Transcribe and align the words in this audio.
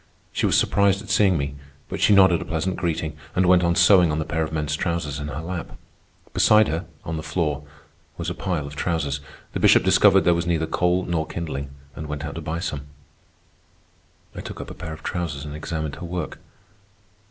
She 0.33 0.47
was 0.47 0.57
surprised 0.57 1.03
at 1.03 1.11
seeing 1.11 1.37
me, 1.37 1.53
but 1.87 2.01
she 2.01 2.11
nodded 2.15 2.41
a 2.41 2.45
pleasant 2.45 2.75
greeting 2.75 3.15
and 3.35 3.45
went 3.45 3.61
on 3.63 3.75
sewing 3.75 4.11
on 4.11 4.17
the 4.17 4.25
pair 4.25 4.41
of 4.41 4.51
men's 4.51 4.75
trousers 4.75 5.19
in 5.19 5.27
her 5.27 5.41
lap. 5.43 5.77
Beside 6.33 6.69
her, 6.69 6.85
on 7.05 7.17
the 7.17 7.21
floor, 7.21 7.65
was 8.17 8.27
a 8.27 8.33
pile 8.33 8.65
of 8.65 8.75
trousers. 8.75 9.19
The 9.53 9.59
Bishop 9.59 9.83
discovered 9.83 10.21
there 10.21 10.33
was 10.33 10.47
neither 10.47 10.65
coal 10.65 11.05
nor 11.05 11.27
kindling, 11.27 11.69
and 11.95 12.07
went 12.07 12.25
out 12.25 12.33
to 12.33 12.41
buy 12.41 12.57
some. 12.57 12.87
I 14.33 14.41
took 14.41 14.59
up 14.59 14.71
a 14.71 14.73
pair 14.73 14.93
of 14.93 15.03
trousers 15.03 15.45
and 15.45 15.55
examined 15.55 15.93
her 15.97 16.05
work. 16.07 16.39